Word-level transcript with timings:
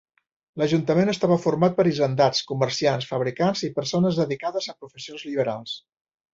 L'ajuntament 0.61 1.11
estava 1.13 1.37
format 1.43 1.75
per 1.81 1.85
hisendats, 1.91 2.41
comerciants, 2.53 3.09
fabricants 3.13 3.63
i 3.69 3.71
persones 3.79 4.21
dedicades 4.25 4.73
a 4.75 4.79
professions 4.83 5.31
liberals. 5.33 5.81